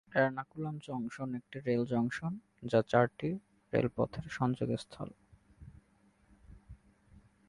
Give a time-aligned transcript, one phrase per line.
[0.11, 2.33] Ernakulam junction একটি rail junction,
[2.63, 3.29] যা চারটি
[3.73, 5.09] রেলপথের সংযোগস্থল।